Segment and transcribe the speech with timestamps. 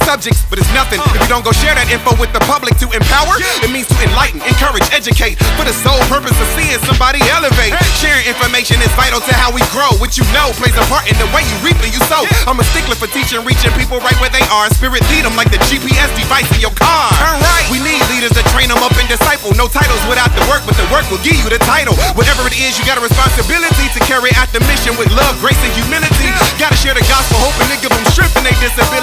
[0.00, 2.86] subjects, but it's nothing if you don't go share that info with the public to
[2.92, 3.36] empower.
[3.60, 7.74] It means to enlighten, encourage, educate for the sole purpose of seeing somebody elevate.
[7.98, 9.92] Sharing information is vital to how we grow.
[10.00, 12.24] What you know plays a part in the way you reap and you sow.
[12.46, 14.70] I'm a stickler for teaching, reaching people right where they are.
[14.72, 17.10] Spirit lead them like the GPS device in your car.
[17.18, 17.66] Turn right.
[17.68, 19.52] We need leaders to train them up and disciple.
[19.58, 21.98] No titles without the work, but the work will give you the title.
[22.14, 25.58] Whatever it is, you got a responsibility to carry out the mission with love, grace,
[25.66, 26.30] and humility.
[26.56, 29.01] Gotta share the gospel, hoping to give them strength in their disability and point them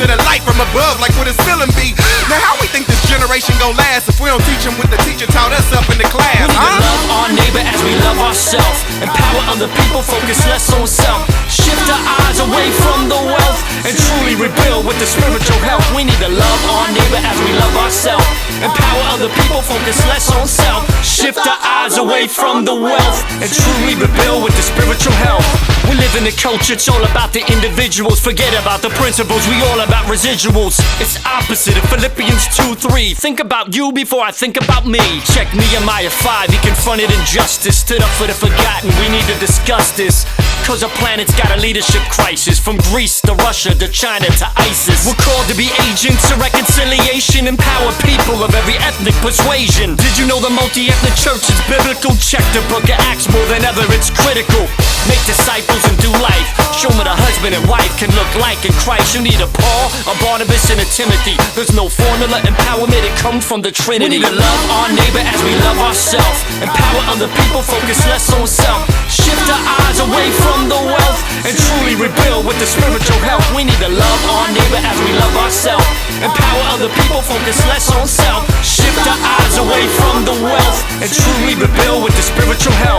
[0.00, 1.92] to the light from above, like what it's feeling be.
[2.32, 4.96] Now, how we think this generation gon' last if we don't teach them what the
[5.04, 6.40] teacher taught us up in the class?
[6.40, 8.80] We need to love our neighbor as we love ourselves.
[9.04, 11.20] Empower other people, focus less on self.
[11.52, 15.84] Shift our eyes away from the wealth and truly rebuild with the spiritual health.
[15.92, 18.24] We need to love our neighbor as we love ourselves.
[18.64, 20.80] Empower other people, focus less on self.
[21.04, 25.44] Shift our eyes away from the wealth and truly rebuild with the spiritual health.
[25.88, 28.20] We live in a culture, it's all about the individuals.
[28.20, 30.76] Forget about the principles, we all about residuals.
[31.00, 33.14] It's opposite of Philippians 2 3.
[33.14, 35.00] Think about you before I think about me.
[35.32, 38.90] Check Nehemiah 5, he confronted injustice, stood up for the forgotten.
[39.00, 40.26] We need to discuss this.
[40.68, 45.08] Cause our planet's got a leadership crisis From Greece to Russia to China to ISIS
[45.08, 50.28] We're called to be agents of reconciliation Empower people of every ethnic persuasion Did you
[50.28, 52.12] know the multi-ethnic church is biblical?
[52.20, 54.68] Check the book of Acts more than ever, it's critical
[55.08, 58.72] Make disciples and do life Show me the husband and wife can look like in
[58.82, 63.14] Christ You need a Paul, a Barnabas and a Timothy There's no formula, empowerment, it
[63.20, 67.02] comes from the Trinity We need to love our neighbor as we love ourselves Empower
[67.12, 71.96] other people, focus less on self Shift our eyes away from the wealth and truly
[71.96, 73.44] rebuild with the spiritual health.
[73.56, 75.86] We need to love our neighbor as we love ourselves.
[76.20, 78.44] Empower other people, focus less on self.
[78.64, 82.89] Shift our eyes away from the wealth and truly rebuild with the spiritual health.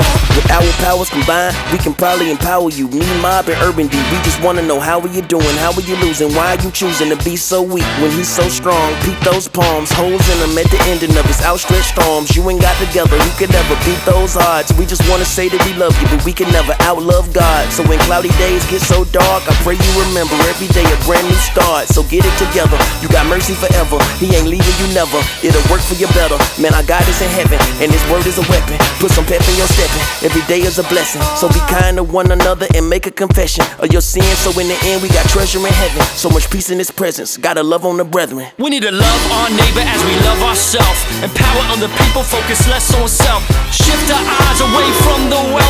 [0.82, 2.88] Powers combined, we can probably empower you.
[2.90, 4.02] Me, Maub, and Urban D.
[4.09, 5.56] We just wanna know how are you doing?
[5.62, 6.34] How are you losing?
[6.34, 8.90] Why are you choosing to be so weak when he's so strong?
[9.06, 12.36] Peep those palms, holes in them at the ending of his outstretched arms.
[12.36, 14.74] You ain't got together, who could ever beat those odds?
[14.74, 17.72] We just wanna say that we love you, but we can never outlove God.
[17.72, 21.38] So when cloudy days get so dark, pray you remember every day a brand new
[21.38, 21.88] start.
[21.88, 22.78] So get it together.
[23.02, 24.02] You got mercy forever.
[24.18, 25.22] He ain't leaving you never.
[25.46, 26.38] It'll work for you better.
[26.58, 28.78] Man, our God is in heaven, and His word is a weapon.
[29.00, 30.06] Put some pep in your stepping.
[30.26, 31.22] Every day is a blessing.
[31.38, 34.38] So be kind to one another and make a confession of your sins.
[34.42, 36.02] So in the end, we got treasure in heaven.
[36.18, 37.38] So much peace in His presence.
[37.38, 38.50] Gotta love on the brethren.
[38.58, 41.00] We need to love our neighbor as we love ourselves.
[41.22, 43.46] Empower other people, focus less on self.
[43.72, 45.61] Shift our eyes away from the wealth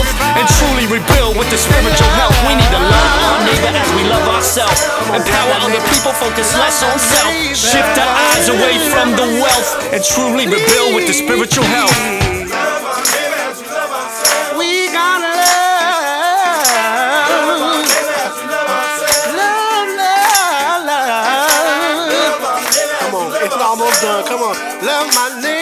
[5.13, 7.33] Empower other people, focus less on self.
[7.55, 11.95] Shift our eyes away from the wealth and truly rebuild with the spiritual health.
[14.57, 16.65] We gotta love.
[19.39, 22.11] Love, love, love.
[22.99, 24.23] Come on, it's almost done.
[24.25, 24.55] Come on,
[24.85, 25.60] love my neighbor.